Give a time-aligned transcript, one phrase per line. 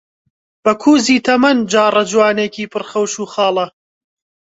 [0.63, 3.65] بەکووزی تەمەن جاڕەجوانێکی پڕ خەوش و خاڵە،